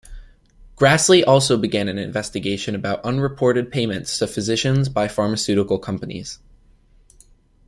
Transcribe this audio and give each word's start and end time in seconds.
Grassley 0.77 1.23
also 1.27 1.57
began 1.57 1.87
an 1.87 1.99
investigation 1.99 2.73
about 2.73 3.03
unreported 3.05 3.71
payments 3.71 4.17
to 4.17 4.25
physicians 4.25 4.89
by 4.89 5.07
pharmaceutical 5.07 5.77
companies. 5.77 6.39